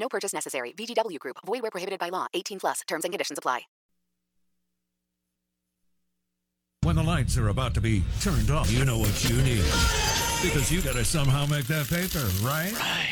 No 0.00 0.08
purchase 0.08 0.32
necessary. 0.32 0.72
VGW 0.72 1.18
Group. 1.18 1.36
Void 1.46 1.62
where 1.62 1.70
prohibited 1.70 2.00
by 2.00 2.08
law. 2.08 2.26
18 2.34 2.58
plus. 2.58 2.80
Terms 2.88 3.04
and 3.04 3.12
conditions 3.12 3.38
apply. 3.38 3.60
When 6.82 6.96
the 6.96 7.02
lights 7.02 7.36
are 7.36 7.48
about 7.48 7.74
to 7.74 7.80
be 7.82 8.02
turned 8.22 8.50
off, 8.50 8.72
you 8.72 8.86
know 8.86 8.98
what 8.98 9.28
you 9.28 9.36
need. 9.42 9.62
Because 10.42 10.72
you 10.72 10.80
gotta 10.80 11.04
somehow 11.04 11.44
make 11.44 11.66
that 11.66 11.86
paper, 11.86 12.26
right? 12.42 12.72
Right. 12.72 13.06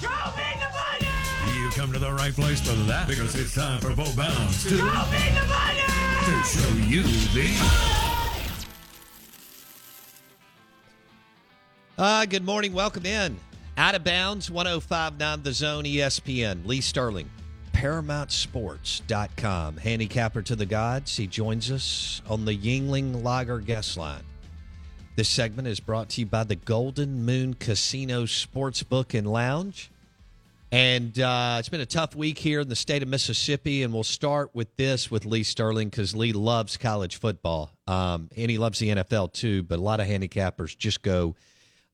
Show 0.00 0.08
me 0.36 0.42
the 0.58 0.68
money! 0.74 1.60
You 1.60 1.70
come 1.70 1.92
to 1.92 2.00
the 2.00 2.12
right 2.12 2.34
place 2.34 2.60
for 2.60 2.74
that 2.88 3.06
because 3.06 3.36
it's 3.36 3.54
time 3.54 3.80
for 3.80 3.94
Bo 3.94 4.04
Bounds 4.16 4.64
to, 4.64 4.70
Show 4.70 4.84
me 4.84 4.90
the 4.90 5.46
money! 5.46 5.86
to 6.26 6.42
show 6.44 6.68
you 6.88 7.02
the 7.04 8.06
Uh, 11.98 12.26
good 12.26 12.44
morning. 12.44 12.74
Welcome 12.74 13.06
in. 13.06 13.38
Out 13.78 13.94
of 13.94 14.04
bounds, 14.04 14.50
1059 14.50 15.42
The 15.42 15.52
Zone 15.52 15.84
ESPN. 15.84 16.66
Lee 16.66 16.80
Sterling, 16.80 17.28
ParamountSports.com. 17.74 19.76
Handicapper 19.76 20.40
to 20.40 20.56
the 20.56 20.64
gods. 20.64 21.14
He 21.14 21.26
joins 21.26 21.70
us 21.70 22.22
on 22.26 22.46
the 22.46 22.56
Yuengling 22.56 23.22
Lager 23.22 23.58
guest 23.58 23.98
line. 23.98 24.22
This 25.14 25.28
segment 25.28 25.68
is 25.68 25.78
brought 25.78 26.08
to 26.10 26.22
you 26.22 26.26
by 26.26 26.44
the 26.44 26.56
Golden 26.56 27.26
Moon 27.26 27.52
Casino 27.52 28.24
Sportsbook 28.24 29.12
and 29.12 29.30
Lounge. 29.30 29.90
And 30.72 31.20
uh, 31.20 31.56
it's 31.58 31.68
been 31.68 31.82
a 31.82 31.86
tough 31.86 32.16
week 32.16 32.38
here 32.38 32.60
in 32.60 32.68
the 32.68 32.76
state 32.76 33.02
of 33.02 33.08
Mississippi, 33.08 33.82
and 33.82 33.92
we'll 33.92 34.04
start 34.04 34.54
with 34.54 34.74
this 34.76 35.10
with 35.10 35.26
Lee 35.26 35.42
Sterling 35.42 35.90
because 35.90 36.16
Lee 36.16 36.32
loves 36.32 36.78
college 36.78 37.16
football, 37.16 37.72
um, 37.86 38.30
and 38.36 38.50
he 38.50 38.56
loves 38.56 38.78
the 38.78 38.88
NFL 38.88 39.34
too. 39.34 39.62
But 39.62 39.78
a 39.78 39.82
lot 39.82 40.00
of 40.00 40.06
handicappers 40.06 40.74
just 40.76 41.02
go 41.02 41.36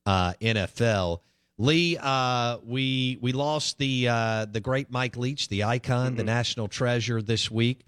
uh, 0.06 0.34
NFL. 0.40 1.20
Lee, 1.62 1.96
uh, 1.96 2.58
we 2.66 3.18
we 3.20 3.30
lost 3.30 3.78
the 3.78 4.08
uh, 4.08 4.46
the 4.46 4.58
great 4.58 4.90
Mike 4.90 5.16
Leach, 5.16 5.46
the 5.48 5.62
icon, 5.62 6.08
mm-hmm. 6.08 6.16
the 6.16 6.24
national 6.24 6.66
treasure 6.66 7.22
this 7.22 7.52
week. 7.52 7.82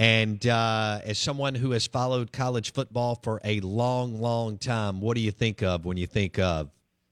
And 0.00 0.44
uh, 0.44 0.98
as 1.04 1.18
someone 1.18 1.54
who 1.54 1.70
has 1.70 1.86
followed 1.86 2.32
college 2.32 2.72
football 2.72 3.20
for 3.22 3.40
a 3.44 3.60
long, 3.60 4.20
long 4.20 4.58
time, 4.58 5.00
what 5.00 5.14
do 5.14 5.20
you 5.20 5.30
think 5.30 5.62
of 5.62 5.84
when 5.84 5.96
you 5.96 6.08
think 6.08 6.40
of 6.40 6.70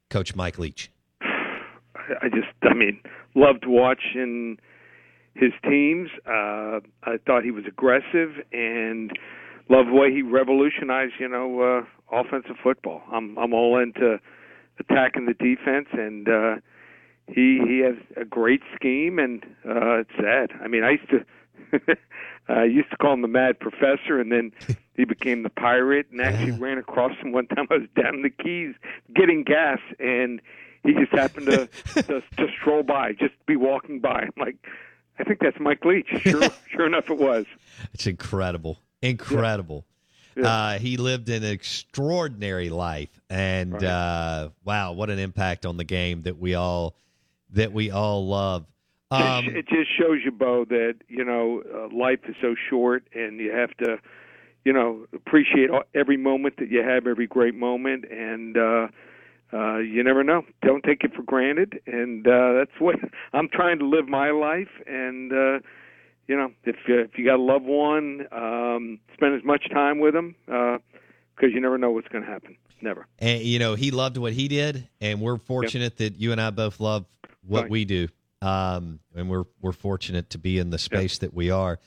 Coach 0.09 0.35
Mike 0.35 0.59
Leach? 0.59 0.91
I 1.21 2.29
just, 2.29 2.49
I 2.63 2.75
mean, 2.75 3.01
loved 3.37 3.65
watching 3.65 4.59
his 5.35 5.53
teams. 5.63 6.11
Uh, 6.27 6.81
I 7.05 7.19
thought 7.25 7.45
he 7.45 7.53
was 7.53 7.67
aggressive 7.69 8.31
and 8.51 9.13
loved 9.69 9.91
the 9.91 9.95
way 9.95 10.13
he 10.13 10.23
revolutionized, 10.23 11.13
you 11.21 11.29
know, 11.29 11.61
uh, 11.61 12.19
offensive 12.21 12.57
football. 12.61 13.03
I'm, 13.13 13.39
I'm 13.39 13.55
all 13.55 13.79
into 13.79 14.19
attacking 14.81 15.27
the 15.27 15.35
defense, 15.35 15.89
and 15.93 16.29
uh, 16.29 16.57
he 17.27 17.61
he 17.67 17.79
has 17.81 17.97
a 18.17 18.25
great 18.25 18.63
scheme, 18.75 19.19
and 19.19 19.45
uh, 19.65 20.01
it's 20.01 20.11
sad. 20.17 20.51
I 20.63 20.69
mean, 20.69 20.83
I 20.83 20.93
used 20.93 21.11
to 21.11 21.25
I 22.49 22.65
used 22.65 22.91
to 22.91 22.97
call 22.97 23.15
him 23.15 23.23
the 23.23 23.29
Mad 23.29 23.61
Professor, 23.61 24.21
and 24.21 24.33
then 24.33 24.53
he 24.97 25.05
became 25.05 25.43
the 25.43 25.51
Pirate, 25.51 26.07
and 26.11 26.21
actually 26.21 26.53
ran 26.53 26.79
across 26.79 27.17
him 27.19 27.33
one 27.33 27.47
time. 27.47 27.67
I 27.71 27.75
was 27.79 27.89
down 28.01 28.17
in 28.17 28.23
the 28.23 28.31
Keys 28.31 28.75
getting 29.15 29.45
gas, 29.45 29.79
and 29.99 30.41
he 30.83 30.95
just 30.95 31.13
happened 31.13 31.47
to 31.47 31.67
to, 32.03 32.23
to 32.37 32.47
stroll 32.61 32.83
by, 32.83 33.13
just 33.13 33.35
be 33.47 33.57
walking 33.57 34.01
by. 34.01 34.23
I'm 34.23 34.33
like, 34.37 34.57
I 35.19 35.25
think 35.25 35.41
that's 35.41 35.61
Mike 35.61 35.85
Leach. 35.85 36.09
Sure, 36.21 36.49
sure 36.71 36.87
enough, 36.87 37.11
it 37.11 37.19
was. 37.19 37.47
It's 37.93 38.07
incredible, 38.07 38.81
incredible. 39.03 39.85
Yeah. 39.87 39.90
Uh, 40.43 40.79
he 40.79 40.97
lived 40.97 41.29
an 41.29 41.45
extraordinary 41.45 42.71
life, 42.71 43.21
and 43.29 43.75
Right. 43.75 43.85
uh, 43.85 44.49
wow, 44.65 44.93
what 44.93 45.11
an 45.11 45.19
impact 45.19 45.67
on 45.67 45.77
the 45.77 45.85
game 45.85 46.23
that 46.23 46.39
we 46.39 46.55
all 46.55 46.95
that 47.53 47.73
we 47.73 47.91
all 47.91 48.27
love. 48.27 48.67
Um, 49.11 49.49
it 49.49 49.67
just 49.69 49.91
shows 49.99 50.21
you, 50.25 50.31
Bo, 50.31 50.65
that 50.67 50.95
you 51.09 51.25
know 51.25 51.63
uh, 51.75 51.95
life 51.95 52.21
is 52.29 52.37
so 52.41 52.55
short, 52.69 53.05
and 53.13 53.39
you 53.41 53.51
have 53.53 53.77
to, 53.79 53.99
you 54.65 54.73
know, 54.73 55.07
appreciate 55.13 55.69
all- 55.71 55.83
every 55.95 56.17
moment 56.17 56.57
that 56.59 56.71
you 56.71 56.83
have, 56.83 57.07
every 57.07 57.27
great 57.27 57.55
moment, 57.55 58.05
and 58.11 58.57
uh, 58.57 58.87
uh, 59.53 59.79
you 59.79 60.03
never 60.05 60.23
know. 60.23 60.43
Don't 60.63 60.85
take 60.85 61.03
it 61.03 61.13
for 61.15 61.23
granted, 61.23 61.81
and 61.87 62.27
uh, 62.27 62.53
that's 62.53 62.79
what 62.79 62.97
I'm 63.33 63.49
trying 63.49 63.79
to 63.81 63.85
live 63.87 64.09
my 64.09 64.31
life. 64.31 64.71
And 64.87 65.33
uh, 65.33 65.59
you 66.31 66.37
know, 66.37 66.53
if 66.65 66.77
uh, 66.89 66.93
if 67.03 67.19
you 67.19 67.25
got 67.25 67.41
a 67.41 67.43
loved 67.43 67.65
one, 67.67 68.27
um, 68.31 69.01
spend 69.15 69.35
as 69.35 69.43
much 69.45 69.69
time 69.71 69.99
with 69.99 70.15
them 70.15 70.37
because 70.47 71.53
you 71.53 71.61
never 71.61 71.77
know 71.77 71.91
what's 71.91 72.07
going 72.09 72.25
to 72.25 72.31
happen. 72.31 72.57
Never. 72.83 73.07
and 73.19 73.43
you 73.43 73.59
know 73.59 73.75
he 73.75 73.91
loved 73.91 74.17
what 74.17 74.33
he 74.33 74.49
did, 74.49 74.89
and 75.03 75.21
we're 75.21 75.37
fortunate 75.39 75.97
that 75.99 76.17
you 76.17 76.33
and 76.33 76.41
I 76.41 76.49
both 76.51 76.81
love 76.81 77.05
what 77.47 77.63
Right. 77.63 77.71
we 77.71 77.85
do, 77.85 78.09
um, 78.41 79.01
and 79.15 79.29
we're 79.29 79.45
we're 79.61 79.73
fortunate 79.73 80.31
to 80.31 80.39
be 80.39 80.59
in 80.59 80.71
the 80.71 80.79
space 80.79 81.19
that 81.19 81.35
we 81.35 81.51
are. 81.51 81.79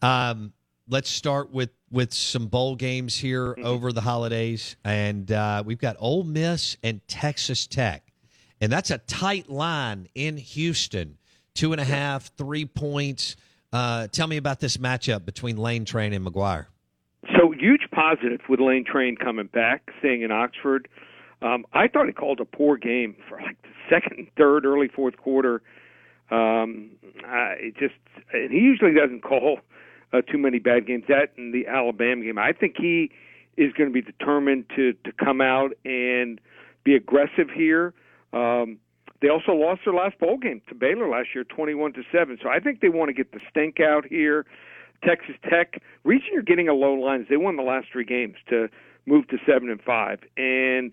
Um, 0.00 0.52
let's 0.88 1.10
start 1.10 1.50
with 1.52 1.70
with 1.90 2.14
some 2.14 2.46
bowl 2.46 2.76
games 2.76 3.16
here 3.18 3.48
Mm-hmm. 3.54 3.66
over 3.66 3.92
the 3.92 4.00
holidays, 4.00 4.76
and 4.84 5.30
uh, 5.30 5.62
we've 5.66 5.80
got 5.80 5.96
Ole 5.98 6.22
Miss 6.24 6.76
and 6.82 7.06
Texas 7.08 7.66
Tech, 7.66 8.12
and 8.60 8.72
that's 8.72 8.90
a 8.90 8.98
tight 8.98 9.50
line 9.50 10.08
in 10.14 10.36
Houston, 10.38 11.18
two 11.52 11.72
and 11.72 11.80
a 11.80 11.84
half, 11.84 12.30
three 12.36 12.64
points. 12.64 13.36
Uh, 13.72 14.06
tell 14.08 14.26
me 14.26 14.36
about 14.36 14.60
this 14.60 14.76
matchup 14.76 15.24
between 15.24 15.56
Lane 15.56 15.84
Train 15.84 16.12
and 16.12 16.26
McGuire. 16.26 16.66
So 17.36 17.52
huge 17.52 17.82
positive 17.92 18.40
with 18.48 18.60
Lane 18.60 18.84
Train 18.84 19.16
coming 19.16 19.46
back, 19.46 19.90
staying 20.00 20.22
in 20.22 20.30
Oxford. 20.32 20.88
Um, 21.40 21.64
I 21.72 21.88
thought 21.88 22.06
he 22.06 22.12
called 22.12 22.40
a 22.40 22.44
poor 22.44 22.76
game 22.76 23.16
for 23.28 23.40
like 23.40 23.60
the 23.62 23.68
second, 23.88 24.28
third, 24.36 24.64
early 24.64 24.88
fourth 24.88 25.16
quarter. 25.16 25.62
Um, 26.30 26.90
uh, 27.24 27.54
it 27.58 27.76
just 27.76 27.94
and 28.32 28.50
he 28.50 28.58
usually 28.58 28.94
doesn't 28.94 29.22
call 29.22 29.58
uh, 30.12 30.22
too 30.22 30.38
many 30.38 30.58
bad 30.58 30.86
games. 30.86 31.04
That 31.08 31.32
and 31.36 31.52
the 31.54 31.66
Alabama 31.66 32.24
game, 32.24 32.38
I 32.38 32.52
think 32.52 32.76
he 32.78 33.10
is 33.56 33.72
going 33.72 33.88
to 33.88 33.92
be 33.92 34.02
determined 34.02 34.66
to 34.76 34.92
to 35.04 35.12
come 35.12 35.40
out 35.40 35.72
and 35.84 36.40
be 36.84 36.94
aggressive 36.94 37.48
here. 37.54 37.94
Um, 38.32 38.78
they 39.22 39.28
also 39.28 39.52
lost 39.52 39.82
their 39.86 39.94
last 39.94 40.18
bowl 40.18 40.36
game 40.36 40.60
to 40.68 40.74
Baylor 40.74 41.08
last 41.08 41.28
year, 41.34 41.44
twenty-one 41.44 41.94
to 41.94 42.02
seven. 42.12 42.36
So 42.42 42.50
I 42.50 42.58
think 42.60 42.80
they 42.80 42.90
want 42.90 43.08
to 43.08 43.14
get 43.14 43.32
the 43.32 43.40
stink 43.48 43.80
out 43.80 44.04
here. 44.04 44.44
Texas 45.02 45.34
Tech, 45.48 45.82
reason 46.04 46.28
you're 46.32 46.42
getting 46.42 46.68
a 46.68 46.74
low 46.74 46.92
line 46.92 47.22
is 47.22 47.26
they 47.28 47.36
won 47.36 47.56
the 47.56 47.62
last 47.62 47.86
three 47.90 48.04
games 48.04 48.36
to 48.50 48.68
move 49.06 49.26
to 49.28 49.38
seven 49.46 49.70
and 49.70 49.80
five. 49.80 50.20
And 50.36 50.92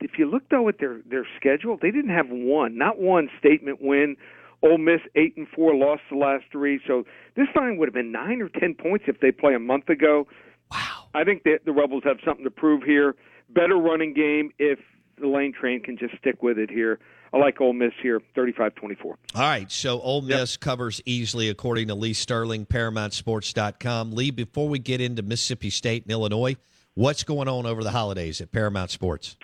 if 0.00 0.18
you 0.18 0.30
look 0.30 0.48
though 0.50 0.68
at 0.68 0.78
their 0.78 1.00
their 1.08 1.26
schedule, 1.36 1.78
they 1.80 1.90
didn't 1.90 2.14
have 2.14 2.26
one, 2.28 2.76
not 2.76 2.98
one 2.98 3.30
statement 3.38 3.80
win. 3.80 4.16
Ole 4.62 4.78
Miss 4.78 5.00
eight 5.14 5.36
and 5.36 5.46
four, 5.48 5.74
lost 5.74 6.02
the 6.10 6.16
last 6.16 6.44
three. 6.50 6.80
So 6.86 7.04
this 7.36 7.48
line 7.54 7.76
would 7.76 7.88
have 7.88 7.94
been 7.94 8.12
nine 8.12 8.40
or 8.40 8.48
ten 8.48 8.74
points 8.74 9.04
if 9.08 9.20
they 9.20 9.30
play 9.30 9.54
a 9.54 9.58
month 9.58 9.88
ago. 9.88 10.26
Wow! 10.70 11.08
I 11.12 11.24
think 11.24 11.42
that 11.42 11.58
the 11.66 11.72
Rebels 11.72 12.02
have 12.04 12.16
something 12.24 12.44
to 12.44 12.50
prove 12.50 12.82
here. 12.82 13.14
Better 13.50 13.76
running 13.76 14.14
game 14.14 14.52
if 14.58 14.78
the 15.20 15.28
lane 15.28 15.52
train 15.52 15.80
can 15.82 15.98
just 15.98 16.16
stick 16.16 16.42
with 16.42 16.58
it 16.58 16.70
here. 16.70 16.98
I 17.34 17.38
like 17.38 17.60
Ole 17.60 17.72
Miss 17.72 17.92
here, 18.00 18.20
35-24. 18.36 19.04
All 19.04 19.16
right, 19.34 19.70
so 19.70 20.00
Ole 20.00 20.22
Miss 20.22 20.54
yep. 20.54 20.60
covers 20.60 21.02
easily 21.04 21.48
according 21.48 21.88
to 21.88 21.94
Lee 21.96 22.12
Sterling, 22.12 22.64
ParamountSports.com. 22.64 24.12
Lee, 24.12 24.30
before 24.30 24.68
we 24.68 24.78
get 24.78 25.00
into 25.00 25.22
Mississippi 25.22 25.70
State 25.70 26.04
and 26.04 26.12
Illinois, 26.12 26.54
what's 26.94 27.24
going 27.24 27.48
on 27.48 27.66
over 27.66 27.82
the 27.82 27.90
holidays 27.90 28.40
at 28.40 28.52
Paramount 28.52 28.92
Sports? 28.92 29.36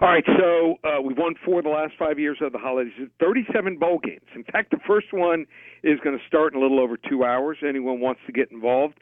All 0.00 0.08
right, 0.08 0.24
so 0.38 0.74
uh, 0.84 1.00
we've 1.02 1.18
won 1.18 1.34
four 1.44 1.58
of 1.58 1.64
the 1.64 1.70
last 1.70 1.94
five 1.98 2.20
years 2.20 2.38
of 2.40 2.52
the 2.52 2.58
holidays. 2.58 2.92
37 3.18 3.76
bowl 3.78 3.98
games. 3.98 4.26
In 4.36 4.44
fact, 4.44 4.70
the 4.70 4.78
first 4.86 5.12
one 5.12 5.46
is 5.82 5.98
going 6.04 6.16
to 6.16 6.24
start 6.28 6.52
in 6.52 6.60
a 6.60 6.62
little 6.62 6.78
over 6.78 6.96
two 6.96 7.24
hours. 7.24 7.58
Anyone 7.66 7.98
wants 7.98 8.20
to 8.26 8.32
get 8.32 8.52
involved. 8.52 9.00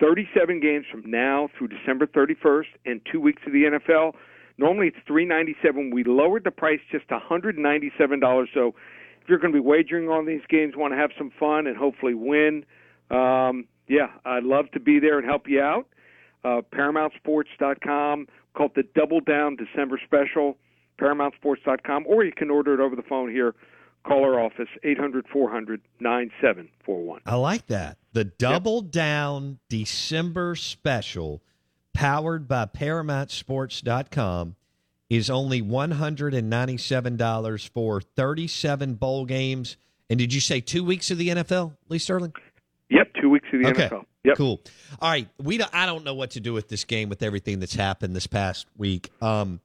37 0.00 0.60
games 0.60 0.84
from 0.92 1.10
now 1.10 1.48
through 1.58 1.68
December 1.68 2.06
31st 2.06 2.66
and 2.86 3.00
two 3.10 3.20
weeks 3.20 3.42
of 3.46 3.52
the 3.52 3.64
NFL. 3.64 4.12
Normally 4.58 4.88
it's 4.88 4.96
397. 5.06 5.90
We 5.90 6.04
lowered 6.04 6.44
the 6.44 6.50
price 6.50 6.80
just 6.90 7.08
$197. 7.08 8.46
So 8.54 8.74
if 9.20 9.28
you're 9.28 9.38
going 9.38 9.52
to 9.52 9.60
be 9.60 9.66
wagering 9.66 10.08
on 10.08 10.26
these 10.26 10.42
games, 10.48 10.74
want 10.76 10.92
to 10.92 10.98
have 10.98 11.10
some 11.18 11.30
fun 11.38 11.66
and 11.66 11.76
hopefully 11.76 12.14
win, 12.14 12.64
um, 13.10 13.66
yeah, 13.88 14.08
I'd 14.24 14.44
love 14.44 14.70
to 14.72 14.80
be 14.80 14.98
there 14.98 15.18
and 15.18 15.26
help 15.26 15.48
you 15.48 15.60
out. 15.60 15.86
Uh, 16.44 16.60
ParamountSports.com, 16.74 18.28
called 18.54 18.72
the 18.76 18.84
Double 18.94 19.20
Down 19.20 19.56
December 19.56 19.98
Special, 20.04 20.56
ParamountSports.com, 21.00 22.04
or 22.06 22.24
you 22.24 22.32
can 22.32 22.50
order 22.50 22.74
it 22.74 22.80
over 22.80 22.94
the 22.94 23.02
phone 23.02 23.30
here. 23.30 23.54
Call 24.06 24.22
our 24.22 24.38
office, 24.38 24.68
800 24.82 25.26
400 25.32 25.80
9741. 26.00 27.22
I 27.24 27.36
like 27.36 27.66
that. 27.68 27.96
The 28.12 28.24
Double 28.24 28.82
yep. 28.82 28.90
Down 28.90 29.58
December 29.70 30.54
Special 30.54 31.42
powered 31.94 32.46
by 32.46 32.66
ParamountSports.com, 32.66 34.56
is 35.08 35.30
only 35.30 35.62
$197 35.62 37.70
for 37.70 38.00
37 38.00 38.94
bowl 38.94 39.24
games. 39.24 39.76
And 40.10 40.18
did 40.18 40.34
you 40.34 40.40
say 40.40 40.60
two 40.60 40.84
weeks 40.84 41.10
of 41.10 41.16
the 41.18 41.28
NFL, 41.28 41.76
Lee 41.88 41.98
Sterling? 41.98 42.32
Yep, 42.90 43.14
two 43.20 43.30
weeks 43.30 43.46
of 43.52 43.60
the 43.60 43.66
okay. 43.68 43.88
NFL. 43.88 44.04
Yep. 44.24 44.36
Cool. 44.36 44.60
All 45.00 45.10
right, 45.10 45.28
we 45.42 45.58
don't, 45.58 45.74
I 45.74 45.86
don't 45.86 46.04
know 46.04 46.14
what 46.14 46.32
to 46.32 46.40
do 46.40 46.52
with 46.52 46.68
this 46.68 46.84
game 46.84 47.08
with 47.08 47.22
everything 47.22 47.60
that's 47.60 47.74
happened 47.74 48.16
this 48.16 48.26
past 48.26 48.66
week. 48.76 49.10
Um, 49.20 49.60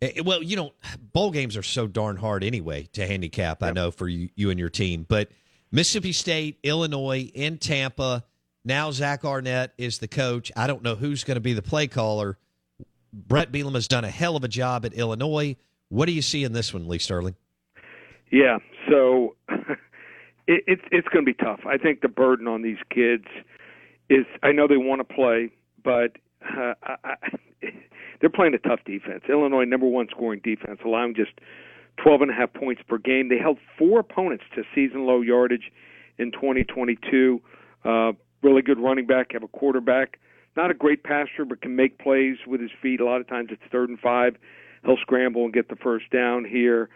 it, 0.00 0.18
eh, 0.18 0.22
well, 0.24 0.42
you 0.42 0.56
know, 0.56 0.72
bowl 1.12 1.30
games 1.30 1.56
are 1.56 1.62
so 1.62 1.86
darn 1.86 2.16
hard 2.16 2.42
anyway 2.44 2.88
to 2.92 3.06
handicap. 3.06 3.62
Yep. 3.62 3.68
I 3.68 3.72
know 3.72 3.90
for 3.90 4.08
you, 4.08 4.28
you 4.36 4.50
and 4.50 4.58
your 4.58 4.70
team, 4.70 5.04
but 5.08 5.28
Mississippi 5.72 6.12
State, 6.12 6.58
Illinois, 6.62 7.30
in 7.34 7.58
Tampa. 7.58 8.24
Now 8.64 8.90
Zach 8.90 9.24
Arnett 9.24 9.72
is 9.78 9.98
the 9.98 10.08
coach. 10.08 10.52
I 10.56 10.66
don't 10.66 10.82
know 10.82 10.94
who's 10.94 11.24
going 11.24 11.36
to 11.36 11.40
be 11.40 11.54
the 11.54 11.62
play 11.62 11.86
caller. 11.86 12.38
Bret 13.12 13.50
Bielema 13.50 13.74
has 13.74 13.88
done 13.88 14.04
a 14.04 14.10
hell 14.10 14.36
of 14.36 14.44
a 14.44 14.48
job 14.48 14.84
at 14.84 14.92
Illinois. 14.92 15.56
What 15.88 16.06
do 16.06 16.12
you 16.12 16.22
see 16.22 16.44
in 16.44 16.52
this 16.52 16.72
one, 16.72 16.86
Lee 16.86 16.98
Sterling? 16.98 17.34
Yeah, 18.30 18.58
so 18.88 19.34
it, 20.46 20.62
it's 20.66 20.82
it's 20.92 21.08
going 21.08 21.24
to 21.24 21.32
be 21.32 21.34
tough. 21.34 21.60
I 21.66 21.78
think 21.78 22.00
the 22.00 22.08
burden 22.08 22.46
on 22.46 22.62
these 22.62 22.78
kids 22.94 23.24
is. 24.08 24.24
I 24.42 24.52
know 24.52 24.68
they 24.68 24.76
want 24.76 25.00
to 25.00 25.14
play, 25.14 25.50
but 25.82 26.16
uh, 26.56 26.74
I, 26.82 26.94
I, 27.02 27.14
they're 28.20 28.30
playing 28.30 28.54
a 28.54 28.58
tough 28.58 28.80
defense. 28.84 29.24
Illinois, 29.28 29.64
number 29.64 29.86
one 29.86 30.06
scoring 30.10 30.40
defense, 30.44 30.78
allowing 30.84 31.16
just 31.16 31.32
twelve 32.00 32.22
and 32.22 32.30
a 32.30 32.34
half 32.34 32.52
points 32.52 32.82
per 32.86 32.98
game. 32.98 33.28
They 33.28 33.38
held 33.38 33.58
four 33.76 33.98
opponents 33.98 34.44
to 34.54 34.62
season 34.74 35.06
low 35.06 35.22
yardage 35.22 35.72
in 36.18 36.30
2022. 36.30 37.40
Uh, 37.84 38.12
really 38.42 38.62
good 38.62 38.78
running 38.78 39.06
back, 39.06 39.32
have 39.32 39.42
a 39.42 39.48
quarterback, 39.48 40.18
not 40.56 40.70
a 40.70 40.74
great 40.74 41.02
passer, 41.02 41.44
but 41.48 41.60
can 41.60 41.76
make 41.76 41.98
plays 41.98 42.36
with 42.46 42.60
his 42.60 42.70
feet. 42.82 43.00
A 43.00 43.04
lot 43.04 43.20
of 43.20 43.28
times 43.28 43.48
it's 43.50 43.62
third 43.70 43.88
and 43.88 43.98
five. 43.98 44.36
He'll 44.84 44.96
scramble 44.96 45.44
and 45.44 45.52
get 45.52 45.68
the 45.68 45.76
first 45.76 46.10
down 46.10 46.44
here. 46.44 46.88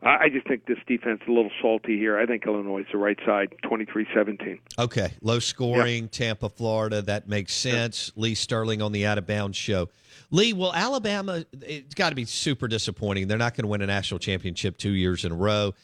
I 0.00 0.28
just 0.28 0.46
think 0.46 0.66
this 0.66 0.78
defense 0.86 1.22
is 1.22 1.28
a 1.28 1.32
little 1.32 1.50
salty 1.60 1.98
here. 1.98 2.16
I 2.16 2.24
think 2.24 2.46
Illinois 2.46 2.82
is 2.82 2.86
the 2.92 2.98
right 2.98 3.18
side, 3.26 3.52
23-17. 3.64 4.60
Okay, 4.78 5.12
low 5.22 5.40
scoring, 5.40 6.04
yep. 6.04 6.12
Tampa, 6.12 6.48
Florida. 6.48 7.02
That 7.02 7.28
makes 7.28 7.52
sense. 7.52 8.12
Yep. 8.14 8.22
Lee 8.22 8.34
Sterling 8.36 8.80
on 8.80 8.92
the 8.92 9.06
Out 9.06 9.18
of 9.18 9.26
Bounds 9.26 9.56
show. 9.56 9.88
Lee, 10.30 10.52
well, 10.52 10.72
Alabama, 10.72 11.44
it's 11.62 11.94
got 11.94 12.10
to 12.10 12.14
be 12.14 12.26
super 12.26 12.68
disappointing. 12.68 13.26
They're 13.26 13.38
not 13.38 13.56
going 13.56 13.64
to 13.64 13.68
win 13.68 13.82
a 13.82 13.86
national 13.86 14.20
championship 14.20 14.76
two 14.76 14.92
years 14.92 15.24
in 15.24 15.32
a 15.32 15.36
row 15.36 15.74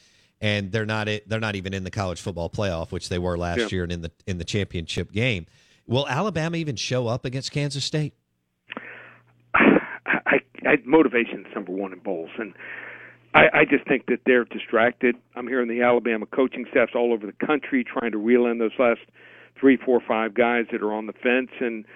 and 0.44 0.70
they're 0.70 0.84
not 0.84 1.08
they're 1.26 1.40
not 1.40 1.56
even 1.56 1.72
in 1.72 1.84
the 1.84 1.90
college 1.90 2.20
football 2.20 2.50
playoff, 2.50 2.92
which 2.92 3.08
they 3.08 3.18
were 3.18 3.38
last 3.38 3.60
yeah. 3.60 3.68
year 3.70 3.82
and 3.84 3.90
in 3.90 4.02
the 4.02 4.12
in 4.26 4.36
the 4.36 4.44
championship 4.44 5.10
game. 5.10 5.46
Will 5.86 6.06
Alabama 6.06 6.58
even 6.58 6.76
show 6.76 7.08
up 7.08 7.24
against 7.24 7.50
Kansas 7.50 7.82
State? 7.82 8.12
I, 9.54 10.40
I 10.66 10.76
motivation 10.84 11.46
is 11.46 11.54
number 11.54 11.72
one 11.72 11.94
in 11.94 11.98
bowls, 11.98 12.28
and 12.38 12.52
I, 13.32 13.44
I 13.54 13.64
just 13.64 13.88
think 13.88 14.04
that 14.06 14.18
they're 14.26 14.44
distracted. 14.44 15.16
I'm 15.34 15.48
hearing 15.48 15.68
the 15.68 15.80
Alabama 15.80 16.26
coaching 16.26 16.66
staffs 16.70 16.92
all 16.94 17.14
over 17.14 17.24
the 17.24 17.46
country 17.46 17.82
trying 17.82 18.12
to 18.12 18.18
reel 18.18 18.44
in 18.44 18.58
those 18.58 18.72
last 18.78 19.00
three, 19.58 19.78
four, 19.78 20.02
five 20.06 20.34
guys 20.34 20.66
that 20.72 20.82
are 20.82 20.92
on 20.92 21.06
the 21.06 21.14
fence, 21.14 21.52
and 21.58 21.86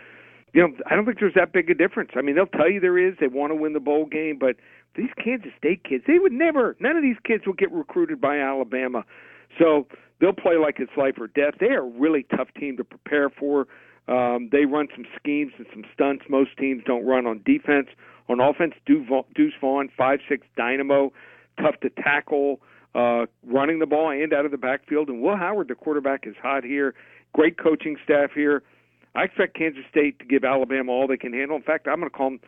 you 0.55 0.63
know 0.63 0.75
I 0.91 0.97
don't 0.97 1.05
think 1.05 1.21
there's 1.21 1.35
that 1.35 1.53
big 1.53 1.69
a 1.69 1.75
difference. 1.75 2.13
I 2.17 2.23
mean, 2.23 2.35
they'll 2.35 2.47
tell 2.47 2.71
you 2.71 2.81
there 2.81 2.97
is. 2.97 3.15
They 3.21 3.29
want 3.29 3.51
to 3.51 3.57
win 3.57 3.75
the 3.75 3.81
bowl 3.81 4.07
game, 4.07 4.39
but 4.41 4.57
these 4.99 5.11
Kansas 5.23 5.53
State 5.57 5.85
kids, 5.85 6.05
they 6.07 6.19
would 6.19 6.33
never, 6.33 6.77
none 6.81 6.97
of 6.97 7.03
these 7.03 7.17
kids 7.25 7.47
will 7.47 7.55
get 7.55 7.73
recruited 7.73 8.21
by 8.21 8.39
Alabama. 8.39 9.05
So 9.59 9.87
they'll 10.21 10.33
play 10.33 10.57
like 10.57 10.77
it's 10.79 10.91
life 10.97 11.15
or 11.19 11.29
death. 11.29 11.55
They 11.61 11.69
are 11.69 11.85
a 11.85 11.89
really 11.89 12.27
tough 12.37 12.49
team 12.59 12.77
to 12.77 12.85
prepare 12.85 13.31
for. 13.31 13.67
Um, 14.09 14.49
they 14.51 14.65
run 14.65 14.89
some 14.95 15.05
schemes 15.17 15.53
and 15.57 15.67
some 15.73 15.85
stunts 15.95 16.25
most 16.29 16.51
teams 16.59 16.83
don't 16.85 17.07
run 17.07 17.27
on 17.27 17.43
defense. 17.45 17.89
On 18.29 18.41
offense, 18.41 18.75
Deuce 18.85 19.55
Vaughn, 19.61 19.89
five 19.97 20.19
six 20.29 20.47
dynamo, 20.57 21.13
tough 21.61 21.77
to 21.81 21.91
tackle, 21.91 22.61
uh, 22.95 23.27
running 23.47 23.79
the 23.79 23.87
ball 23.87 24.11
and 24.11 24.33
out 24.35 24.45
of 24.45 24.51
the 24.51 24.59
backfield. 24.59 25.09
And 25.09 25.23
Will 25.23 25.37
Howard, 25.37 25.69
the 25.69 25.75
quarterback, 25.75 26.27
is 26.27 26.35
hot 26.43 26.65
here. 26.65 26.95
Great 27.33 27.57
coaching 27.59 27.97
staff 28.05 28.31
here. 28.35 28.63
I 29.15 29.25
expect 29.25 29.57
Kansas 29.57 29.85
State 29.91 30.19
to 30.19 30.25
give 30.25 30.45
Alabama 30.45 30.93
all 30.93 31.07
they 31.07 31.17
can 31.17 31.33
handle. 31.33 31.57
In 31.57 31.63
fact, 31.63 31.87
I'm 31.87 32.01
going 32.01 32.11
to 32.11 32.17
call 32.17 32.31
them 32.31 32.41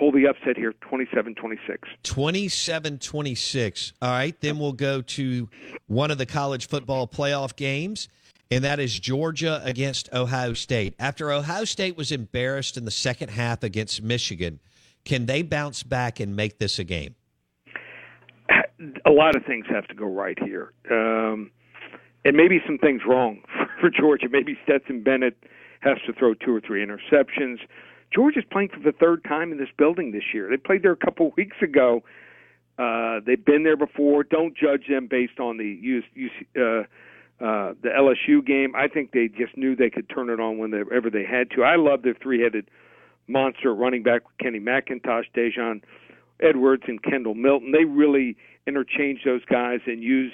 pull 0.00 0.10
the 0.10 0.26
upset 0.26 0.56
here 0.56 0.72
27 0.80 1.34
26. 1.34 1.88
27 2.02 2.98
26. 2.98 3.92
All 4.00 4.10
right. 4.10 4.40
Then 4.40 4.58
we'll 4.58 4.72
go 4.72 5.02
to 5.02 5.48
one 5.86 6.10
of 6.10 6.16
the 6.16 6.26
college 6.26 6.66
football 6.66 7.06
playoff 7.06 7.54
games, 7.54 8.08
and 8.50 8.64
that 8.64 8.80
is 8.80 8.98
Georgia 8.98 9.60
against 9.62 10.12
Ohio 10.14 10.54
State. 10.54 10.94
After 10.98 11.30
Ohio 11.30 11.64
State 11.64 11.98
was 11.98 12.10
embarrassed 12.10 12.78
in 12.78 12.86
the 12.86 12.90
second 12.90 13.28
half 13.28 13.62
against 13.62 14.02
Michigan, 14.02 14.58
can 15.04 15.26
they 15.26 15.42
bounce 15.42 15.82
back 15.82 16.18
and 16.18 16.34
make 16.34 16.58
this 16.58 16.78
a 16.78 16.84
game? 16.84 17.14
A 19.04 19.10
lot 19.10 19.36
of 19.36 19.44
things 19.44 19.66
have 19.68 19.86
to 19.88 19.94
go 19.94 20.06
right 20.06 20.38
here. 20.42 20.72
Um, 20.90 21.50
and 22.24 22.36
maybe 22.36 22.60
some 22.66 22.78
things 22.78 23.02
wrong 23.06 23.42
for 23.80 23.90
Georgia. 23.90 24.28
Maybe 24.30 24.58
Stetson 24.64 25.02
Bennett 25.02 25.36
has 25.80 25.98
to 26.06 26.14
throw 26.14 26.32
two 26.32 26.54
or 26.54 26.60
three 26.60 26.84
interceptions. 26.84 27.58
Georgia's 28.12 28.44
playing 28.50 28.70
for 28.70 28.80
the 28.80 28.92
third 28.92 29.24
time 29.24 29.52
in 29.52 29.58
this 29.58 29.68
building 29.76 30.12
this 30.12 30.34
year. 30.34 30.48
They 30.50 30.56
played 30.56 30.82
there 30.82 30.92
a 30.92 30.96
couple 30.96 31.32
weeks 31.36 31.56
ago. 31.62 32.02
Uh, 32.78 33.20
they've 33.24 33.44
been 33.44 33.62
there 33.62 33.76
before. 33.76 34.24
Don't 34.24 34.56
judge 34.56 34.84
them 34.88 35.06
based 35.08 35.38
on 35.38 35.58
the 35.58 35.78
US, 35.82 36.30
uh, 36.56 37.44
uh, 37.44 37.74
the 37.82 37.88
LSU 37.88 38.44
game. 38.44 38.74
I 38.74 38.88
think 38.88 39.12
they 39.12 39.28
just 39.28 39.56
knew 39.56 39.76
they 39.76 39.90
could 39.90 40.08
turn 40.08 40.30
it 40.30 40.40
on 40.40 40.58
whenever 40.58 41.10
they 41.10 41.24
had 41.24 41.50
to. 41.52 41.62
I 41.62 41.76
love 41.76 42.02
their 42.02 42.14
three-headed 42.14 42.70
monster 43.28 43.74
running 43.74 44.02
back 44.02 44.22
Kenny 44.40 44.60
McIntosh, 44.60 45.24
Daijun 45.36 45.82
Edwards, 46.40 46.84
and 46.88 47.02
Kendall 47.02 47.34
Milton. 47.34 47.72
They 47.72 47.84
really 47.84 48.36
interchange 48.66 49.20
those 49.24 49.44
guys 49.44 49.80
and 49.86 50.02
use 50.02 50.32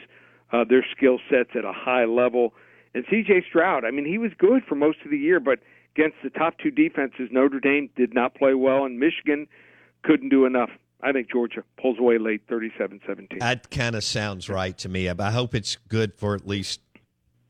uh, 0.52 0.64
their 0.68 0.84
skill 0.96 1.18
sets 1.28 1.50
at 1.54 1.64
a 1.64 1.72
high 1.72 2.04
level. 2.04 2.54
And 2.94 3.04
C.J. 3.10 3.44
Stroud, 3.48 3.84
I 3.84 3.90
mean, 3.90 4.06
he 4.06 4.18
was 4.18 4.30
good 4.38 4.62
for 4.64 4.74
most 4.74 4.98
of 5.04 5.10
the 5.10 5.18
year, 5.18 5.40
but 5.40 5.58
against 5.96 6.16
the 6.22 6.30
top 6.30 6.58
two 6.58 6.70
defenses, 6.70 7.28
Notre 7.30 7.60
Dame 7.60 7.88
did 7.96 8.14
not 8.14 8.34
play 8.34 8.54
well, 8.54 8.84
and 8.84 8.98
Michigan 8.98 9.46
couldn't 10.02 10.28
do 10.28 10.44
enough 10.44 10.70
I 11.02 11.12
think 11.12 11.30
Georgia 11.30 11.62
pulls 11.80 11.98
away 11.98 12.18
late, 12.18 12.46
37-17. 12.48 13.38
That 13.38 13.70
kind 13.70 13.94
of 13.94 14.02
sounds 14.02 14.48
right 14.48 14.76
to 14.78 14.88
me. 14.88 15.08
I 15.08 15.30
hope 15.30 15.54
it's 15.54 15.76
good 15.88 16.14
for 16.14 16.34
at 16.34 16.46
least 16.46 16.80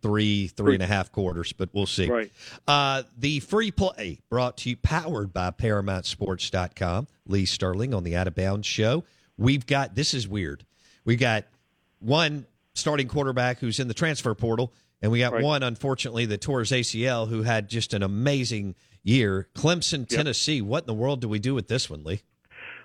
three, 0.03 0.49
three 0.49 0.75
and 0.75 0.83
a 0.83 0.87
half 0.87 1.13
quarters, 1.13 1.53
but 1.53 1.69
we'll 1.73 1.87
see. 1.87 2.11
Right. 2.11 2.31
Uh, 2.67 3.05
the 3.17 3.41
free 3.41 3.71
play 3.71 4.19
brought 4.29 4.59
to 4.59 4.71
you, 4.71 4.77
powered 4.77 5.33
by 5.33 5.53
ParamountSports.com. 5.53 7.07
Lee 7.27 7.47
Sterling 7.47 7.95
on 7.95 8.05
the 8.05 8.17
Out 8.17 8.27
of 8.27 8.35
Bounds 8.35 8.67
show. 8.67 9.05
We've 9.39 9.67
got, 9.67 9.95
this 9.95 10.13
is 10.13 10.27
weird. 10.27 10.65
We 11.05 11.17
got 11.17 11.45
one 12.01 12.47
starting 12.75 13.09
quarterback 13.09 13.59
who's 13.59 13.79
in 13.81 13.89
the 13.89 13.95
transfer 13.95 14.35
portal, 14.35 14.73
and 15.03 15.13
we 15.13 15.19
got 15.21 15.33
Right. 15.35 15.43
one, 15.43 15.63
unfortunately, 15.63 16.27
that 16.27 16.41
tore 16.41 16.61
his 16.61 16.73
ACL 16.73 17.27
who 17.27 17.43
had 17.43 17.69
just 17.69 17.93
an 17.95 18.03
amazing 18.03 18.75
year. 19.03 19.49
Clemson, 19.55 20.07
Tennessee. 20.09 20.61
What 20.61 20.85
in 20.85 20.87
the 20.87 20.95
world 20.95 21.21
do 21.21 21.29
we 21.29 21.39
do 21.39 21.55
with 21.55 21.69
this 21.69 21.89
one, 21.91 22.03
Lee? 22.05 22.23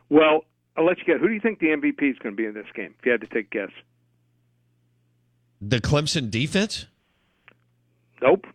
Well, 0.10 0.46
I'll 0.78 0.86
let 0.86 0.98
you 1.00 1.06
get. 1.06 1.20
Who 1.20 1.28
do 1.28 1.34
you 1.34 1.40
think 1.40 1.60
the 1.60 1.68
MVP 1.68 2.10
is 2.12 2.18
going 2.20 2.36
to 2.36 2.38
be 2.38 2.46
in 2.46 2.54
this 2.54 2.66
game? 2.76 2.94
If 3.00 3.06
you 3.06 3.12
had 3.12 3.22
to 3.22 3.28
take 3.28 3.48
a 3.48 3.50
guess. 3.58 3.72
The 5.62 5.80
Clemson 5.80 6.30
defense? 6.32 6.86
Nope. 8.22 8.46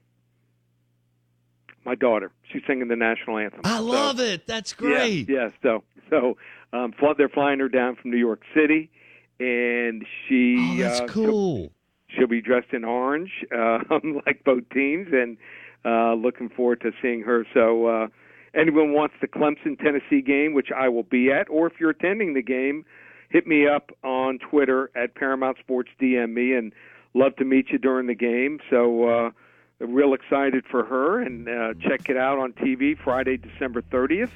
My 1.84 1.94
daughter. 1.94 2.32
She's 2.52 2.62
singing 2.66 2.88
the 2.88 2.96
national 2.96 3.38
anthem. 3.38 3.60
I 3.64 3.78
So- 3.78 3.84
love 3.84 4.20
it. 4.20 4.46
That's 4.46 4.72
great. 4.72 5.28
Yeah, 5.28 5.36
yeah. 5.44 5.48
So, 5.62 5.84
so 6.10 6.36
um, 6.72 6.92
they're 7.16 7.28
flying 7.28 7.60
her 7.60 7.68
down 7.68 7.96
from 7.96 8.10
New 8.10 8.16
York 8.16 8.42
City, 8.54 8.90
and 9.38 10.04
she. 10.28 10.56
Oh, 10.58 10.76
that's 10.78 11.00
uh, 11.00 11.06
cool. 11.06 11.72
She'll, 12.16 12.26
be 12.26 12.40
dressed 12.40 12.72
in 12.72 12.84
orange, 12.84 13.30
uh, 13.54 13.78
like 14.26 14.44
both 14.44 14.68
teams, 14.72 15.08
and 15.12 15.36
uh, 15.84 16.14
looking 16.14 16.48
forward 16.48 16.80
to 16.82 16.92
seeing 17.02 17.22
her. 17.22 17.46
So, 17.54 17.86
uh, 17.86 18.06
anyone 18.54 18.92
wants 18.92 19.14
the 19.20 19.28
Clemson 19.28 19.78
Tennessee 19.78 20.22
game, 20.22 20.54
which 20.54 20.68
I 20.76 20.88
will 20.88 21.04
be 21.04 21.30
at, 21.30 21.48
or 21.48 21.66
if 21.66 21.74
you're 21.78 21.90
attending 21.90 22.34
the 22.34 22.42
game, 22.42 22.84
hit 23.28 23.46
me 23.46 23.66
up 23.66 23.90
on 24.02 24.38
Twitter 24.38 24.90
at 24.94 25.14
Paramount 25.14 25.58
Sports 25.58 25.90
DM 26.00 26.32
me, 26.32 26.54
and 26.54 26.72
love 27.14 27.36
to 27.36 27.44
meet 27.44 27.70
you 27.70 27.78
during 27.78 28.06
the 28.06 28.14
game. 28.14 28.60
So. 28.70 29.08
uh 29.08 29.30
real 29.78 30.14
excited 30.14 30.64
for 30.70 30.84
her 30.84 31.20
and 31.20 31.48
uh, 31.48 31.74
check 31.80 32.08
it 32.08 32.16
out 32.16 32.38
on 32.38 32.52
TV 32.52 32.96
Friday, 32.98 33.36
December 33.36 33.82
30th. 33.82 34.30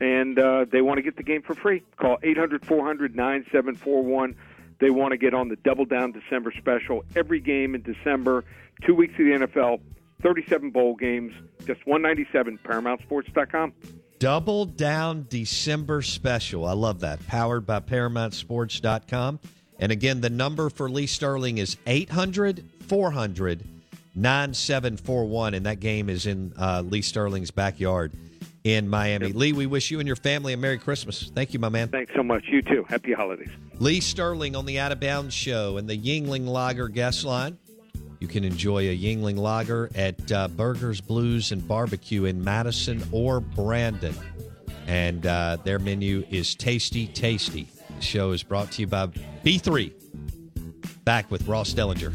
And 0.00 0.38
uh, 0.38 0.66
they 0.70 0.80
want 0.80 0.98
to 0.98 1.02
get 1.02 1.16
the 1.16 1.24
game 1.24 1.42
for 1.42 1.54
free. 1.54 1.82
Call 1.96 2.18
800 2.22 2.64
400 2.64 3.16
9741. 3.16 4.36
They 4.80 4.90
want 4.90 5.12
to 5.12 5.16
get 5.16 5.34
on 5.34 5.48
the 5.48 5.56
Double 5.56 5.84
Down 5.84 6.12
December 6.12 6.52
special. 6.56 7.04
Every 7.16 7.40
game 7.40 7.74
in 7.74 7.82
December, 7.82 8.44
two 8.84 8.94
weeks 8.94 9.14
of 9.14 9.18
the 9.18 9.46
NFL, 9.46 9.80
37 10.22 10.70
bowl 10.70 10.94
games, 10.94 11.32
just 11.66 11.86
197 11.86 12.58
ParamountSports.com. 12.64 13.72
Double 14.18 14.64
Down 14.64 15.26
December 15.28 16.02
special. 16.02 16.64
I 16.64 16.72
love 16.72 17.00
that. 17.00 17.24
Powered 17.26 17.66
by 17.66 17.80
ParamountSports.com. 17.80 19.40
And 19.80 19.92
again, 19.92 20.20
the 20.20 20.30
number 20.30 20.70
for 20.70 20.90
Lee 20.90 21.06
Sterling 21.06 21.58
is 21.58 21.76
800 21.86 22.64
400 22.86 23.64
9741. 24.14 25.54
And 25.54 25.66
that 25.66 25.78
game 25.78 26.08
is 26.08 26.26
in 26.26 26.52
uh, 26.58 26.82
Lee 26.84 27.02
Sterling's 27.02 27.52
backyard 27.52 28.12
in 28.68 28.88
Miami. 28.88 29.32
Lee, 29.32 29.52
we 29.52 29.66
wish 29.66 29.90
you 29.90 29.98
and 29.98 30.06
your 30.06 30.16
family 30.16 30.52
a 30.52 30.56
Merry 30.56 30.78
Christmas. 30.78 31.30
Thank 31.34 31.52
you, 31.52 31.58
my 31.58 31.68
man. 31.68 31.88
Thanks 31.88 32.12
so 32.14 32.22
much. 32.22 32.44
You 32.48 32.62
too. 32.62 32.84
Happy 32.88 33.12
holidays. 33.12 33.50
Lee 33.78 34.00
Sterling 34.00 34.54
on 34.54 34.66
the 34.66 34.78
Out 34.78 34.92
of 34.92 35.00
Bounds 35.00 35.34
show 35.34 35.76
and 35.76 35.88
the 35.88 35.96
Yuengling 35.96 36.46
Lager 36.46 36.88
guest 36.88 37.24
line. 37.24 37.58
You 38.20 38.28
can 38.28 38.44
enjoy 38.44 38.88
a 38.88 38.96
Yuengling 38.96 39.38
Lager 39.38 39.88
at 39.94 40.32
uh, 40.32 40.48
Burgers, 40.48 41.00
Blues, 41.00 41.52
and 41.52 41.66
Barbecue 41.66 42.24
in 42.24 42.42
Madison 42.42 43.02
or 43.12 43.40
Brandon. 43.40 44.14
And 44.86 45.24
uh, 45.26 45.58
their 45.64 45.78
menu 45.78 46.24
is 46.30 46.54
tasty, 46.54 47.06
tasty. 47.06 47.68
The 47.96 48.02
show 48.02 48.32
is 48.32 48.42
brought 48.42 48.72
to 48.72 48.82
you 48.82 48.86
by 48.86 49.06
B3. 49.44 49.92
Back 51.04 51.30
with 51.30 51.46
Ross 51.46 51.72
Dellenger. 51.74 52.14